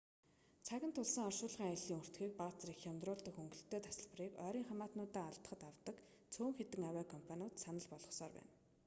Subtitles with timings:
[0.67, 5.97] цаг нь тулсан оршуулгын аяллын өртгийг бага зэрэг хямдруулдаг хөнгөлөлтэй тасалбарыг ойрын хамаатнуудаа алдахад авдаг
[6.33, 8.51] цөөн хэдэн авиа компаниуд санал болгосоор байна